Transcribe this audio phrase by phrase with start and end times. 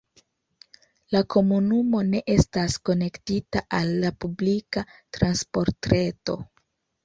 [1.15, 4.87] La komunumo ne estas konektita al la publika
[5.21, 6.43] transportreto.